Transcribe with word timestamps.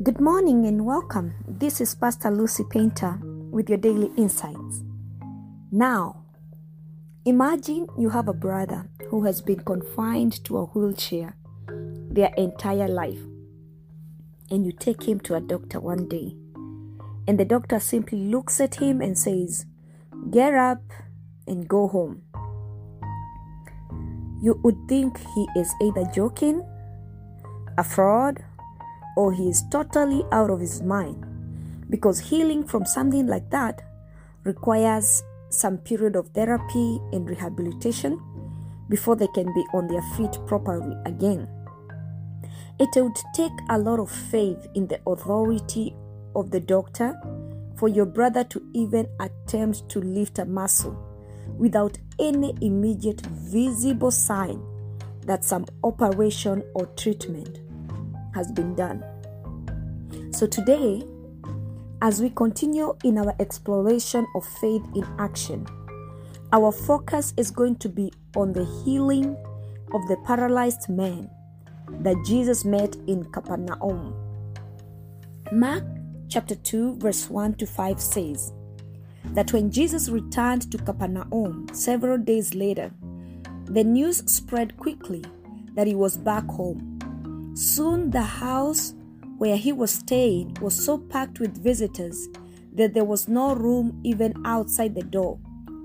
Good 0.00 0.20
morning 0.20 0.64
and 0.66 0.86
welcome. 0.86 1.34
This 1.48 1.80
is 1.80 1.96
Pastor 1.96 2.30
Lucy 2.30 2.62
Painter 2.70 3.18
with 3.50 3.68
your 3.68 3.78
daily 3.78 4.12
insights. 4.16 4.84
Now, 5.72 6.22
imagine 7.24 7.88
you 7.98 8.08
have 8.10 8.28
a 8.28 8.32
brother 8.32 8.88
who 9.08 9.24
has 9.24 9.42
been 9.42 9.58
confined 9.58 10.44
to 10.44 10.58
a 10.58 10.66
wheelchair 10.66 11.34
their 12.12 12.32
entire 12.36 12.86
life, 12.86 13.18
and 14.52 14.64
you 14.64 14.70
take 14.70 15.02
him 15.02 15.18
to 15.20 15.34
a 15.34 15.40
doctor 15.40 15.80
one 15.80 16.08
day, 16.08 16.36
and 17.26 17.36
the 17.36 17.44
doctor 17.44 17.80
simply 17.80 18.18
looks 18.18 18.60
at 18.60 18.76
him 18.76 19.00
and 19.00 19.18
says, 19.18 19.66
Get 20.30 20.54
up 20.54 20.82
and 21.48 21.66
go 21.66 21.88
home. 21.88 22.22
You 24.40 24.60
would 24.62 24.78
think 24.88 25.18
he 25.34 25.48
is 25.56 25.74
either 25.82 26.04
joking, 26.14 26.64
a 27.76 27.82
fraud, 27.82 28.44
or 29.18 29.32
he 29.32 29.48
is 29.48 29.64
totally 29.68 30.22
out 30.30 30.48
of 30.48 30.60
his 30.60 30.80
mind 30.80 31.26
because 31.90 32.20
healing 32.20 32.62
from 32.62 32.86
something 32.86 33.26
like 33.26 33.50
that 33.50 33.82
requires 34.44 35.24
some 35.50 35.76
period 35.76 36.14
of 36.14 36.28
therapy 36.28 37.00
and 37.12 37.28
rehabilitation 37.28 38.22
before 38.88 39.16
they 39.16 39.26
can 39.34 39.52
be 39.54 39.64
on 39.74 39.88
their 39.88 40.02
feet 40.16 40.38
properly 40.46 40.94
again. 41.04 41.48
It 42.78 42.88
would 42.94 43.16
take 43.34 43.52
a 43.70 43.76
lot 43.76 43.98
of 43.98 44.08
faith 44.08 44.68
in 44.76 44.86
the 44.86 45.00
authority 45.04 45.96
of 46.36 46.52
the 46.52 46.60
doctor 46.60 47.20
for 47.76 47.88
your 47.88 48.06
brother 48.06 48.44
to 48.44 48.62
even 48.72 49.08
attempt 49.18 49.88
to 49.88 49.98
lift 49.98 50.38
a 50.38 50.44
muscle 50.44 50.96
without 51.56 51.98
any 52.20 52.54
immediate 52.60 53.22
visible 53.26 54.12
sign 54.12 54.62
that 55.22 55.44
some 55.44 55.66
operation 55.82 56.62
or 56.74 56.86
treatment 56.94 57.58
has 58.32 58.52
been 58.52 58.76
done. 58.76 59.02
So, 60.38 60.46
today, 60.46 61.02
as 62.00 62.22
we 62.22 62.30
continue 62.30 62.96
in 63.02 63.18
our 63.18 63.34
exploration 63.40 64.24
of 64.36 64.46
faith 64.60 64.84
in 64.94 65.04
action, 65.18 65.66
our 66.52 66.70
focus 66.70 67.34
is 67.36 67.50
going 67.50 67.74
to 67.78 67.88
be 67.88 68.12
on 68.36 68.52
the 68.52 68.64
healing 68.84 69.36
of 69.92 70.06
the 70.06 70.16
paralyzed 70.24 70.88
man 70.88 71.28
that 72.02 72.14
Jesus 72.24 72.64
met 72.64 72.94
in 73.08 73.24
Capernaum. 73.32 74.14
Mark 75.50 75.82
chapter 76.28 76.54
2, 76.54 76.98
verse 76.98 77.28
1 77.28 77.54
to 77.54 77.66
5 77.66 78.00
says 78.00 78.52
that 79.24 79.52
when 79.52 79.72
Jesus 79.72 80.08
returned 80.08 80.70
to 80.70 80.78
Capernaum 80.78 81.66
several 81.72 82.16
days 82.16 82.54
later, 82.54 82.92
the 83.64 83.82
news 83.82 84.18
spread 84.30 84.76
quickly 84.76 85.24
that 85.74 85.88
he 85.88 85.96
was 85.96 86.16
back 86.16 86.46
home. 86.46 87.00
Soon 87.56 88.12
the 88.12 88.22
house 88.22 88.94
where 89.38 89.56
he 89.56 89.72
was 89.72 89.92
staying 89.92 90.56
was 90.60 90.74
so 90.74 90.98
packed 90.98 91.40
with 91.40 91.62
visitors 91.62 92.28
that 92.74 92.92
there 92.92 93.04
was 93.04 93.28
no 93.28 93.54
room 93.54 94.00
even 94.04 94.34
outside 94.44 94.94
the 94.94 95.02
door 95.02 95.38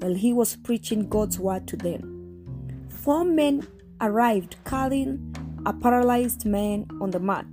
while 0.00 0.14
he 0.14 0.32
was 0.32 0.56
preaching 0.56 1.08
God's 1.08 1.38
word 1.38 1.66
to 1.68 1.76
them. 1.76 2.86
Four 2.88 3.24
men 3.24 3.66
arrived 4.00 4.56
carrying 4.64 5.34
a 5.66 5.72
paralyzed 5.72 6.46
man 6.46 6.86
on 7.00 7.10
the 7.10 7.20
mat. 7.20 7.44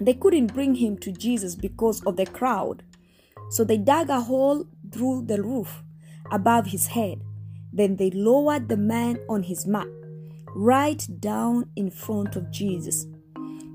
They 0.00 0.14
couldn't 0.14 0.54
bring 0.54 0.76
him 0.76 0.96
to 0.98 1.10
Jesus 1.10 1.54
because 1.54 2.04
of 2.04 2.16
the 2.16 2.26
crowd, 2.26 2.84
so 3.50 3.64
they 3.64 3.78
dug 3.78 4.10
a 4.10 4.20
hole 4.20 4.66
through 4.92 5.24
the 5.26 5.42
roof 5.42 5.82
above 6.30 6.66
his 6.66 6.86
head. 6.86 7.22
Then 7.72 7.96
they 7.96 8.10
lowered 8.10 8.68
the 8.68 8.76
man 8.76 9.18
on 9.28 9.42
his 9.42 9.66
mat 9.66 9.88
right 10.54 11.06
down 11.20 11.70
in 11.76 11.90
front 11.90 12.36
of 12.36 12.50
Jesus. 12.50 13.06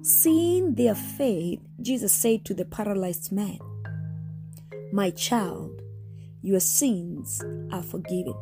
Seeing 0.03 0.75
their 0.75 0.95
faith, 0.95 1.61
Jesus 1.79 2.11
said 2.11 2.43
to 2.43 2.53
the 2.53 2.65
paralyzed 2.65 3.31
man, 3.31 3.57
My 4.91 5.11
child, 5.11 5.81
your 6.41 6.59
sins 6.59 7.41
are 7.71 7.81
forgiven. 7.81 8.35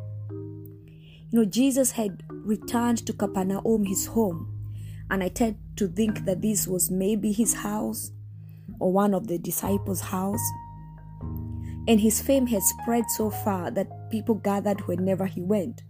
You 1.30 1.38
know, 1.38 1.44
Jesus 1.44 1.92
had 1.92 2.24
returned 2.28 3.06
to 3.06 3.12
Capernaum, 3.12 3.84
his 3.84 4.06
home, 4.06 4.52
and 5.08 5.22
I 5.22 5.28
tend 5.28 5.56
to 5.76 5.86
think 5.86 6.24
that 6.24 6.42
this 6.42 6.66
was 6.66 6.90
maybe 6.90 7.30
his 7.30 7.54
house 7.54 8.10
or 8.80 8.92
one 8.92 9.14
of 9.14 9.28
the 9.28 9.38
disciples' 9.38 10.00
house. 10.00 10.42
And 11.86 12.00
his 12.00 12.20
fame 12.20 12.48
had 12.48 12.62
spread 12.64 13.08
so 13.08 13.30
far 13.30 13.70
that 13.70 14.10
people 14.10 14.34
gathered 14.34 14.80
whenever 14.88 15.26
he 15.26 15.42
went. 15.42 15.84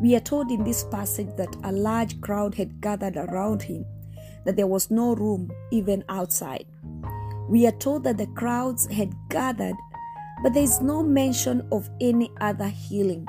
We 0.00 0.14
are 0.14 0.20
told 0.20 0.52
in 0.52 0.62
this 0.62 0.84
passage 0.84 1.34
that 1.36 1.56
a 1.64 1.72
large 1.72 2.20
crowd 2.20 2.54
had 2.54 2.80
gathered 2.80 3.16
around 3.16 3.62
him 3.62 3.84
that 4.48 4.56
there 4.56 4.66
was 4.66 4.90
no 4.90 5.14
room 5.14 5.52
even 5.70 6.02
outside. 6.08 6.64
We 7.50 7.66
are 7.66 7.72
told 7.72 8.04
that 8.04 8.16
the 8.16 8.28
crowds 8.28 8.86
had 8.86 9.12
gathered, 9.28 9.76
but 10.42 10.54
there 10.54 10.62
is 10.62 10.80
no 10.80 11.02
mention 11.02 11.68
of 11.70 11.90
any 12.00 12.32
other 12.40 12.68
healing. 12.68 13.28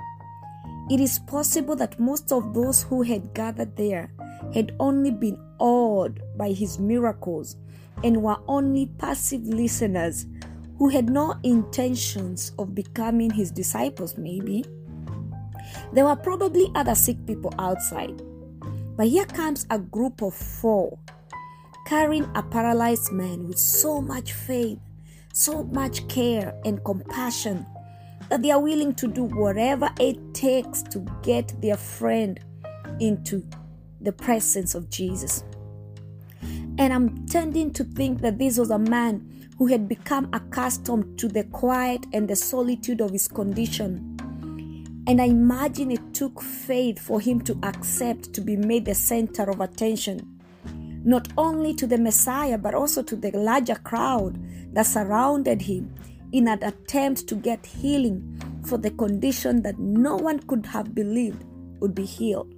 It 0.90 1.02
is 1.02 1.20
possible 1.20 1.76
that 1.76 2.00
most 2.00 2.32
of 2.32 2.54
those 2.54 2.84
who 2.84 3.02
had 3.02 3.34
gathered 3.34 3.76
there 3.76 4.14
had 4.54 4.74
only 4.80 5.12
been 5.12 5.38
awed 5.60 6.22
by 6.38 6.54
his 6.54 6.80
miracles 6.80 7.58
and 8.02 8.24
were 8.24 8.40
only 8.48 8.86
passive 8.86 9.42
listeners 9.46 10.26
who 10.78 10.88
had 10.88 11.10
no 11.10 11.36
intentions 11.44 12.54
of 12.58 12.74
becoming 12.74 13.30
his 13.30 13.52
disciples, 13.52 14.18
maybe. 14.18 14.64
There 15.92 16.06
were 16.06 16.16
probably 16.16 16.72
other 16.76 16.96
sick 16.96 17.18
people 17.28 17.54
outside, 17.60 18.22
but 19.00 19.08
here 19.08 19.24
comes 19.24 19.66
a 19.70 19.80
group 19.80 20.22
of 20.22 20.34
four 20.34 21.00
carrying 21.86 22.30
a 22.36 22.44
paralyzed 22.44 23.14
man 23.14 23.48
with 23.48 23.58
so 23.58 24.02
much 24.02 24.34
faith, 24.34 24.78
so 25.34 25.64
much 25.64 26.06
care 26.10 26.54
and 26.66 26.84
compassion 26.84 27.66
that 28.28 28.42
they 28.42 28.52
are 28.52 28.60
willing 28.60 28.94
to 28.94 29.08
do 29.08 29.24
whatever 29.24 29.90
it 30.02 30.18
takes 30.34 30.82
to 30.82 31.00
get 31.24 31.62
their 31.62 31.78
friend 31.78 32.42
into 33.00 33.42
the 34.02 34.12
presence 34.12 34.76
of 34.76 34.90
Jesus. 34.90 35.46
And 36.78 36.92
I'm 36.92 37.26
tending 37.26 37.72
to 37.76 37.86
think 37.86 38.20
that 38.20 38.38
this 38.38 38.58
was 38.58 38.70
a 38.70 38.80
man 38.80 39.48
who 39.58 39.68
had 39.68 39.88
become 39.88 40.28
accustomed 40.34 41.18
to 41.20 41.30
the 41.30 41.46
quiet 41.46 42.06
and 42.12 42.28
the 42.28 42.36
solitude 42.36 43.00
of 43.00 43.12
his 43.12 43.30
condition 43.30 44.09
and 45.08 45.22
I 45.22 45.26
imagine 45.26 45.92
it 45.92 46.14
took 46.14 46.42
faith 46.42 47.00
for 47.00 47.20
him 47.20 47.42
to 47.42 47.58
accept 47.64 48.34
to 48.34 48.42
be 48.42 48.56
made 48.56 48.86
the 48.86 48.96
center 48.96 49.50
of 49.50 49.62
attention, 49.62 50.40
not 51.04 51.28
only 51.38 51.74
to 51.76 51.88
the 51.88 51.98
Messiah, 51.98 52.58
but 52.58 52.74
also 52.74 53.02
to 53.04 53.16
the 53.16 53.32
larger 53.32 53.76
crowd 53.76 54.38
that 54.74 54.86
surrounded 54.86 55.64
him 55.64 55.94
in 56.32 56.48
an 56.48 56.64
attempt 56.64 57.28
to 57.28 57.36
get 57.36 57.66
healing 57.66 58.40
for 58.66 58.78
the 58.78 58.92
condition 58.92 59.64
that 59.64 59.80
no 59.80 60.16
one 60.16 60.40
could 60.40 60.66
have 60.68 60.94
believed 60.94 61.44
would 61.80 61.96
be 61.96 62.06
healed. 62.06 62.54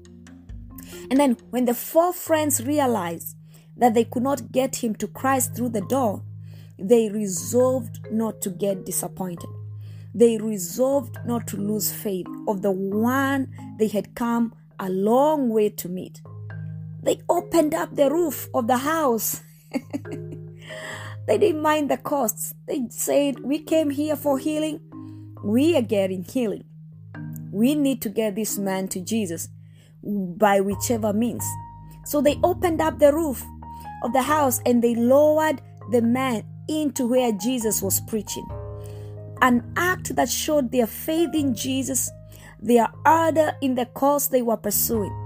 And 1.10 1.20
then, 1.20 1.38
when 1.52 1.66
the 1.66 1.74
four 1.74 2.12
friends 2.12 2.66
realized 2.66 3.38
that 3.78 3.94
they 3.94 4.04
could 4.04 4.24
not 4.24 4.52
get 4.52 4.84
him 4.84 4.96
to 4.96 5.08
Christ 5.08 5.56
through 5.56 5.70
the 5.70 5.82
door, 5.82 6.24
they 6.78 7.10
resolved 7.10 8.00
not 8.12 8.42
to 8.42 8.50
get 8.50 8.86
disappointed 8.86 9.50
they 10.14 10.38
resolved 10.38 11.18
not 11.26 11.48
to 11.48 11.58
lose 11.58 11.92
faith 11.92 12.28
of 12.48 12.62
the 12.62 12.72
one 12.72 13.48
they 13.80 13.88
had 13.88 14.14
come 14.16 14.54
a 14.80 14.90
long 14.90 15.50
way 15.50 15.70
to 15.70 15.88
meet. 15.88 16.22
They 17.04 17.22
opened 17.30 17.74
up 17.74 17.96
the 17.96 18.10
roof 18.10 18.50
of 18.54 18.68
the 18.68 18.78
house. 18.78 19.42
they 21.28 21.38
didn't 21.38 21.62
mind 21.62 21.90
the 21.90 21.98
costs. 21.98 22.54
They 22.68 22.82
said, 22.90 23.40
We 23.40 23.60
came 23.60 23.90
here 23.90 24.16
for 24.16 24.38
healing. 24.38 24.82
We 25.44 25.76
are 25.78 25.82
getting 25.82 26.24
healing. 26.24 26.66
We 27.52 27.76
need 27.76 28.02
to 28.04 28.10
get 28.10 28.36
this 28.36 28.58
man 28.58 28.88
to 28.90 29.02
Jesus 29.02 29.50
by 30.04 30.62
whichever 30.62 31.14
means. 31.14 31.46
So 32.06 32.22
they 32.22 32.40
opened 32.44 32.82
up 32.82 33.00
the 33.00 33.14
roof 33.14 33.44
of 34.04 34.14
the 34.14 34.22
house 34.22 34.62
and 34.66 34.84
they 34.84 34.96
lowered 34.96 35.62
the 35.92 36.02
man 36.02 36.44
into 36.68 37.08
where 37.08 37.32
Jesus 37.32 37.82
was 37.82 38.00
preaching 38.02 38.46
an 39.42 39.74
act 39.76 40.16
that 40.16 40.30
showed 40.30 40.72
their 40.72 40.88
faith 40.88 41.34
in 41.34 41.56
Jesus, 41.56 42.10
their 42.62 42.88
ardor 43.06 43.54
in 43.62 43.76
the 43.76 43.86
cause 43.88 44.30
they 44.30 44.42
were 44.42 44.58
pursuing. 44.58 45.18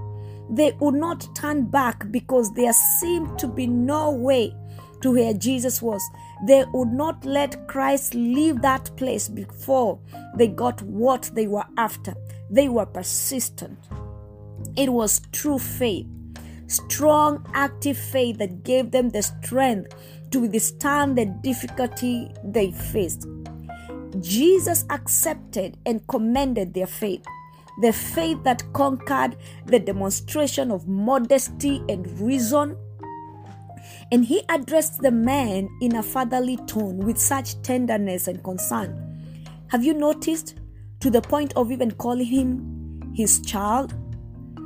They 0.50 0.72
would 0.80 0.94
not 0.94 1.34
turn 1.34 1.64
back 1.66 2.10
because 2.10 2.52
there 2.54 2.72
seemed 2.72 3.38
to 3.38 3.48
be 3.48 3.66
no 3.66 4.10
way 4.10 4.54
to 5.02 5.12
where 5.12 5.34
Jesus 5.34 5.82
was. 5.82 6.02
They 6.46 6.64
would 6.72 6.92
not 6.92 7.24
let 7.24 7.66
Christ 7.68 8.14
leave 8.14 8.62
that 8.62 8.90
place 8.96 9.28
before 9.28 9.98
they 10.36 10.48
got 10.48 10.80
what 10.82 11.30
they 11.34 11.46
were 11.46 11.66
after. 11.76 12.14
They 12.50 12.68
were 12.68 12.86
persistent. 12.86 13.78
It 14.76 14.92
was 14.92 15.20
true 15.32 15.58
faith, 15.58 16.06
strong, 16.66 17.44
active 17.54 17.96
faith 17.96 18.38
that 18.38 18.62
gave 18.62 18.90
them 18.90 19.10
the 19.10 19.22
strength 19.22 19.94
to 20.30 20.40
withstand 20.40 21.16
the 21.16 21.26
difficulty 21.26 22.30
they 22.44 22.70
faced. 22.72 23.26
Jesus 24.20 24.84
accepted 24.90 25.76
and 25.86 26.06
commended 26.06 26.74
their 26.74 26.86
faith, 26.86 27.24
the 27.80 27.92
faith 27.92 28.42
that 28.44 28.62
conquered 28.72 29.36
the 29.66 29.78
demonstration 29.78 30.70
of 30.70 30.88
modesty 30.88 31.82
and 31.88 32.06
reason. 32.20 32.76
And 34.12 34.24
he 34.24 34.42
addressed 34.48 35.00
the 35.02 35.10
man 35.10 35.68
in 35.80 35.96
a 35.96 36.02
fatherly 36.02 36.56
tone 36.66 36.98
with 36.98 37.18
such 37.18 37.60
tenderness 37.62 38.28
and 38.28 38.42
concern. 38.42 39.02
Have 39.68 39.84
you 39.84 39.94
noticed? 39.94 40.54
To 41.00 41.10
the 41.10 41.20
point 41.20 41.52
of 41.56 41.70
even 41.70 41.90
calling 41.90 42.26
him 42.26 43.12
his 43.14 43.40
child. 43.40 43.94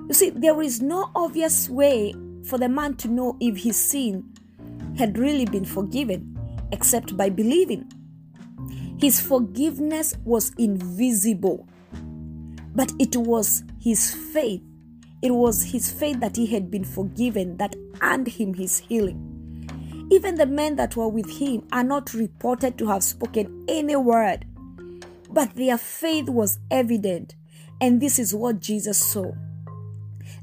You 0.08 0.14
see, 0.14 0.30
there 0.30 0.62
is 0.62 0.80
no 0.80 1.10
obvious 1.14 1.68
way 1.68 2.14
for 2.44 2.56
the 2.56 2.68
man 2.68 2.94
to 2.96 3.08
know 3.08 3.36
if 3.40 3.56
his 3.56 3.76
sin 3.76 4.24
had 4.96 5.18
really 5.18 5.44
been 5.44 5.64
forgiven 5.64 6.38
except 6.72 7.16
by 7.16 7.30
believing. 7.30 7.90
His 9.00 9.18
forgiveness 9.18 10.14
was 10.26 10.52
invisible, 10.58 11.66
but 12.74 12.92
it 12.98 13.16
was 13.16 13.64
his 13.80 14.14
faith. 14.14 14.60
It 15.22 15.30
was 15.30 15.62
his 15.62 15.90
faith 15.90 16.20
that 16.20 16.36
he 16.36 16.44
had 16.44 16.70
been 16.70 16.84
forgiven 16.84 17.56
that 17.56 17.74
earned 18.02 18.28
him 18.28 18.52
his 18.52 18.78
healing. 18.78 20.08
Even 20.10 20.34
the 20.34 20.44
men 20.44 20.76
that 20.76 20.96
were 20.96 21.08
with 21.08 21.30
him 21.30 21.66
are 21.72 21.82
not 21.82 22.12
reported 22.12 22.76
to 22.76 22.88
have 22.88 23.02
spoken 23.02 23.64
any 23.68 23.96
word, 23.96 24.44
but 25.30 25.54
their 25.54 25.78
faith 25.78 26.28
was 26.28 26.58
evident, 26.70 27.36
and 27.80 28.02
this 28.02 28.18
is 28.18 28.34
what 28.34 28.60
Jesus 28.60 28.98
saw. 28.98 29.32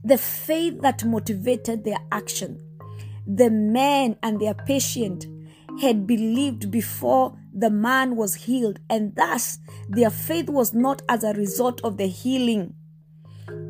The 0.04 0.18
faith 0.18 0.82
that 0.82 1.06
motivated 1.06 1.84
their 1.84 2.00
action. 2.12 2.60
The 3.28 3.52
men 3.52 4.18
and 4.24 4.40
their 4.40 4.56
patient 4.56 5.28
had 5.80 6.08
believed 6.08 6.72
before 6.72 7.38
the 7.58 7.70
man 7.72 8.16
was 8.16 8.36
healed, 8.36 8.80
and 8.90 9.16
thus 9.16 9.58
their 9.90 10.12
faith 10.12 10.48
was 10.48 10.74
not 10.74 11.02
as 11.10 11.24
a 11.24 11.34
result 11.34 11.82
of 11.84 11.98
the 11.98 12.08
healing. 12.08 12.76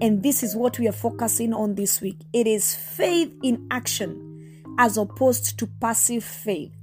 And 0.02 0.22
this 0.22 0.44
is 0.44 0.56
what 0.56 0.78
we 0.78 0.88
are 0.88 0.94
focusing 0.94 1.54
on 1.54 1.76
this 1.76 2.02
week. 2.02 2.20
It 2.34 2.48
is 2.48 2.76
faith 2.76 3.34
in 3.44 3.66
action 3.72 4.64
as 4.78 4.98
opposed 4.98 5.58
to 5.60 5.68
passive 5.80 6.24
faith. 6.24 6.74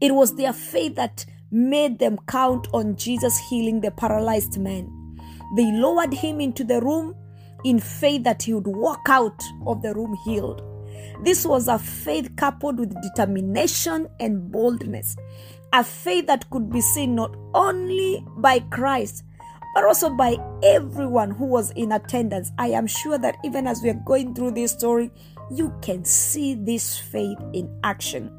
It 0.00 0.14
was 0.14 0.34
their 0.36 0.52
faith 0.52 0.96
that 0.96 1.26
made 1.50 1.98
them 1.98 2.18
count 2.26 2.68
on 2.72 2.96
Jesus 2.96 3.38
healing 3.50 3.82
the 3.82 3.90
paralyzed 3.90 4.58
man. 4.58 4.90
They 5.56 5.70
lowered 5.70 6.14
him 6.14 6.40
into 6.40 6.64
the 6.64 6.80
room 6.80 7.14
in 7.64 7.78
faith 7.78 8.24
that 8.24 8.42
he 8.42 8.54
would 8.54 8.66
walk 8.66 9.06
out 9.08 9.42
of 9.66 9.82
the 9.82 9.94
room 9.94 10.16
healed. 10.24 10.62
This 11.22 11.46
was 11.46 11.68
a 11.68 11.78
faith 11.78 12.34
coupled 12.36 12.80
with 12.80 13.00
determination 13.02 14.08
and 14.18 14.50
boldness, 14.50 15.16
a 15.72 15.82
faith 15.82 16.26
that 16.26 16.48
could 16.50 16.70
be 16.70 16.80
seen 16.80 17.14
not 17.14 17.34
only 17.54 18.24
by 18.36 18.60
Christ, 18.60 19.24
but 19.74 19.84
also 19.84 20.14
by 20.14 20.36
everyone 20.62 21.30
who 21.30 21.46
was 21.46 21.70
in 21.72 21.92
attendance. 21.92 22.52
I 22.58 22.68
am 22.68 22.86
sure 22.86 23.18
that 23.18 23.38
even 23.44 23.66
as 23.66 23.82
we 23.82 23.90
are 23.90 24.02
going 24.04 24.34
through 24.34 24.52
this 24.52 24.72
story, 24.72 25.10
you 25.50 25.72
can 25.80 26.04
see 26.04 26.54
this 26.54 26.98
faith 26.98 27.38
in 27.52 27.74
action. 27.82 28.30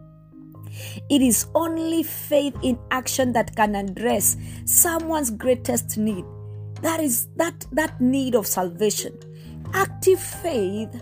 It 1.09 1.21
is 1.21 1.47
only 1.53 2.03
faith 2.03 2.55
in 2.61 2.79
action 2.91 3.33
that 3.33 3.55
can 3.55 3.75
address 3.75 4.37
someone's 4.65 5.29
greatest 5.29 5.97
need. 5.97 6.25
That 6.81 6.99
is 6.99 7.27
that 7.35 7.65
that 7.71 7.99
need 8.01 8.35
of 8.35 8.45
salvation. 8.47 9.17
Active 9.73 10.19
faith 10.19 11.01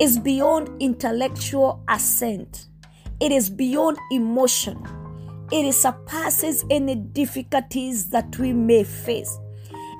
is 0.00 0.18
beyond 0.18 0.82
intellectual 0.82 1.84
assent. 1.88 2.66
It 3.20 3.32
is 3.32 3.50
beyond 3.50 3.98
emotion. 4.10 4.82
It 5.52 5.72
surpasses 5.72 6.64
any 6.70 6.94
difficulties 6.94 8.10
that 8.10 8.38
we 8.38 8.52
may 8.52 8.84
face. 8.84 9.36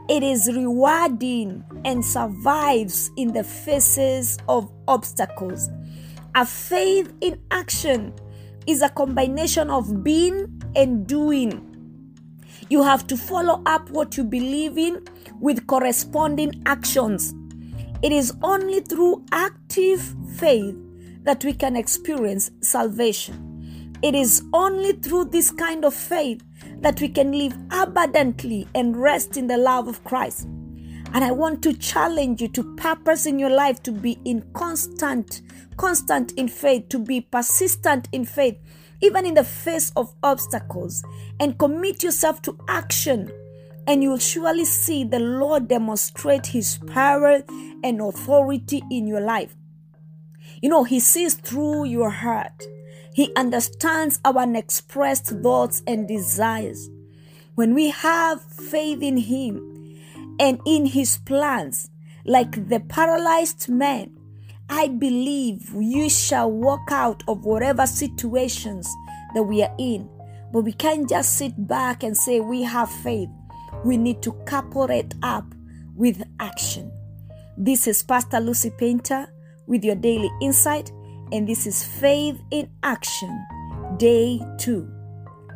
It 0.08 0.22
is 0.22 0.48
rewarding 0.54 1.64
and 1.84 2.04
survives 2.04 3.10
in 3.16 3.32
the 3.32 3.42
faces 3.42 4.38
of 4.48 4.70
obstacles. 4.86 5.68
A 6.36 6.46
faith 6.46 7.12
in 7.20 7.40
action 7.50 8.14
is 8.66 8.82
a 8.82 8.88
combination 8.88 9.70
of 9.70 10.04
being 10.04 10.62
and 10.76 11.06
doing. 11.06 11.66
You 12.68 12.84
have 12.84 13.08
to 13.08 13.16
follow 13.16 13.62
up 13.66 13.90
what 13.90 14.16
you 14.16 14.22
believe 14.22 14.78
in 14.78 15.04
with 15.40 15.66
corresponding 15.66 16.62
actions. 16.66 17.34
It 18.02 18.12
is 18.12 18.32
only 18.42 18.80
through 18.80 19.24
active 19.32 20.14
faith 20.36 20.76
that 21.24 21.44
we 21.44 21.52
can 21.52 21.74
experience 21.74 22.52
salvation. 22.60 23.49
It 24.02 24.14
is 24.14 24.42
only 24.54 24.92
through 24.92 25.26
this 25.26 25.50
kind 25.50 25.84
of 25.84 25.92
faith 25.92 26.42
that 26.80 27.00
we 27.02 27.08
can 27.08 27.32
live 27.32 27.54
abundantly 27.70 28.66
and 28.74 28.96
rest 28.96 29.36
in 29.36 29.46
the 29.46 29.58
love 29.58 29.88
of 29.88 30.02
Christ. 30.04 30.46
And 31.12 31.22
I 31.22 31.32
want 31.32 31.62
to 31.64 31.74
challenge 31.74 32.40
you 32.40 32.48
to 32.48 32.76
purpose 32.76 33.26
in 33.26 33.38
your 33.38 33.50
life 33.50 33.82
to 33.82 33.92
be 33.92 34.18
in 34.24 34.42
constant, 34.54 35.42
constant 35.76 36.32
in 36.32 36.48
faith, 36.48 36.88
to 36.90 36.98
be 36.98 37.20
persistent 37.20 38.08
in 38.12 38.24
faith, 38.24 38.56
even 39.02 39.26
in 39.26 39.34
the 39.34 39.44
face 39.44 39.92
of 39.96 40.14
obstacles, 40.22 41.04
and 41.38 41.58
commit 41.58 42.02
yourself 42.02 42.40
to 42.42 42.56
action. 42.68 43.30
And 43.86 44.02
you'll 44.02 44.18
surely 44.18 44.64
see 44.64 45.04
the 45.04 45.18
Lord 45.18 45.68
demonstrate 45.68 46.46
His 46.46 46.78
power 46.86 47.42
and 47.82 48.00
authority 48.00 48.82
in 48.90 49.06
your 49.06 49.20
life. 49.20 49.56
You 50.62 50.70
know, 50.70 50.84
He 50.84 51.00
sees 51.00 51.34
through 51.34 51.84
your 51.84 52.10
heart. 52.10 52.66
He 53.20 53.30
understands 53.36 54.18
our 54.24 54.38
unexpressed 54.38 55.26
thoughts 55.42 55.82
and 55.86 56.08
desires. 56.08 56.88
When 57.54 57.74
we 57.74 57.90
have 57.90 58.40
faith 58.40 59.02
in 59.02 59.18
Him 59.18 60.00
and 60.38 60.58
in 60.64 60.86
His 60.86 61.18
plans, 61.18 61.90
like 62.24 62.70
the 62.70 62.80
paralyzed 62.80 63.68
man, 63.68 64.16
I 64.70 64.88
believe 64.88 65.70
you 65.74 66.08
shall 66.08 66.50
walk 66.50 66.88
out 66.90 67.22
of 67.28 67.44
whatever 67.44 67.86
situations 67.86 68.88
that 69.34 69.42
we 69.42 69.62
are 69.64 69.74
in. 69.78 70.08
But 70.50 70.62
we 70.62 70.72
can't 70.72 71.06
just 71.06 71.34
sit 71.34 71.66
back 71.68 72.02
and 72.02 72.16
say 72.16 72.40
we 72.40 72.62
have 72.62 72.90
faith. 72.90 73.28
We 73.84 73.98
need 73.98 74.22
to 74.22 74.32
couple 74.46 74.84
it 74.84 75.12
up 75.22 75.44
with 75.94 76.22
action. 76.40 76.90
This 77.58 77.86
is 77.86 78.02
Pastor 78.02 78.40
Lucy 78.40 78.70
Painter 78.70 79.30
with 79.66 79.84
your 79.84 79.96
daily 79.96 80.30
insight 80.40 80.90
and 81.32 81.46
this 81.46 81.66
is 81.66 81.84
Faith 81.84 82.40
in 82.50 82.68
Action, 82.82 83.46
Day 83.98 84.40
2. 84.58 84.90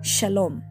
Shalom. 0.03 0.63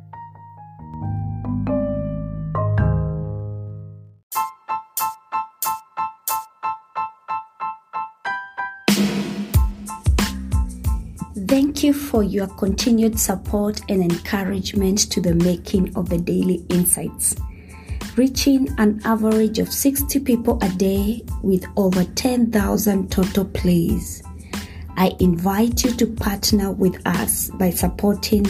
Thank 11.48 11.83
you 11.83 11.93
for 11.93 12.24
your 12.24 12.48
continued 12.48 13.19
support 13.19 13.81
and 13.89 14.01
encouragement 14.01 15.12
to 15.12 15.19
the 15.19 15.36
making 15.36 15.95
of 15.98 16.10
the 16.10 16.17
Daily 16.17 16.65
Insights. 16.69 17.36
Reaching 18.15 18.69
an 18.77 19.01
average 19.03 19.60
of 19.60 19.72
60 19.72 20.19
people 20.22 20.60
a 20.62 20.69
day 20.69 21.24
with 21.41 21.65
over 21.75 22.03
10,000 22.03 23.12
total 23.12 23.45
plays. 23.45 24.24
I 24.95 25.15
invite 25.19 25.83
you 25.83 25.91
to 25.91 26.07
partner 26.07 26.71
with 26.71 27.01
us 27.05 27.50
by 27.51 27.71
supporting 27.71 28.45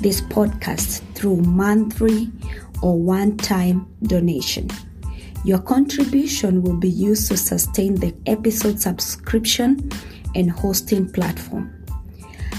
this 0.00 0.20
podcast 0.20 1.00
through 1.14 1.36
monthly 1.42 2.30
or 2.82 2.98
one 2.98 3.36
time 3.38 3.86
donation. 4.02 4.68
Your 5.44 5.58
contribution 5.58 6.62
will 6.62 6.76
be 6.76 6.90
used 6.90 7.28
to 7.28 7.36
sustain 7.36 7.94
the 7.94 8.14
episode 8.26 8.80
subscription 8.80 9.90
and 10.34 10.50
hosting 10.50 11.10
platform. 11.10 11.72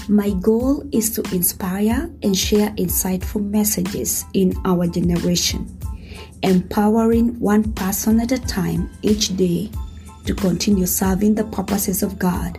My 0.08 0.30
goal 0.30 0.88
is 0.90 1.10
to 1.10 1.34
inspire 1.34 2.10
and 2.22 2.36
share 2.36 2.70
insightful 2.70 3.44
messages 3.44 4.24
in 4.32 4.54
our 4.64 4.86
generation, 4.86 5.78
empowering 6.42 7.38
one 7.38 7.72
person 7.74 8.18
at 8.20 8.32
a 8.32 8.38
time 8.38 8.90
each 9.02 9.36
day 9.36 9.70
to 10.24 10.34
continue 10.34 10.86
serving 10.86 11.34
the 11.34 11.44
purposes 11.44 12.02
of 12.02 12.18
God 12.18 12.58